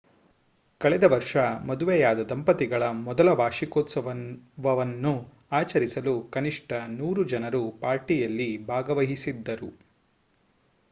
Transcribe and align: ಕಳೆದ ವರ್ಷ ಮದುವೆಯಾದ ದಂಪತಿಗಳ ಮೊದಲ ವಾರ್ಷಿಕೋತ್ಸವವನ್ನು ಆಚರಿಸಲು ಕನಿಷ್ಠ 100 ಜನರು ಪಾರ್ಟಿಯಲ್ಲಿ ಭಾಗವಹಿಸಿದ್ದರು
ಕಳೆದ 0.81 1.05
ವರ್ಷ 1.05 1.33
ಮದುವೆಯಾದ 1.67 2.21
ದಂಪತಿಗಳ 2.29 2.85
ಮೊದಲ 3.03 3.29
ವಾರ್ಷಿಕೋತ್ಸವವನ್ನು 3.39 5.11
ಆಚರಿಸಲು 5.59 6.13
ಕನಿಷ್ಠ 6.35 6.71
100 6.95 7.27
ಜನರು 7.33 7.63
ಪಾರ್ಟಿಯಲ್ಲಿ 7.83 8.49
ಭಾಗವಹಿಸಿದ್ದರು 8.71 9.69